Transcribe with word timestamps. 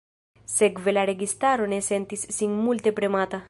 Sekve 0.53 0.93
la 0.95 1.03
registaro 1.09 1.69
ne 1.75 1.81
sentis 1.91 2.27
sin 2.39 2.57
multe 2.69 2.95
premata. 3.01 3.39